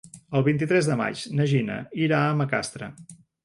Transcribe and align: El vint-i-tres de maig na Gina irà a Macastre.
El 0.37 0.45
vint-i-tres 0.47 0.89
de 0.89 0.95
maig 1.03 1.21
na 1.41 1.47
Gina 1.53 1.77
irà 2.09 2.25
a 2.25 2.35
Macastre. 2.43 2.93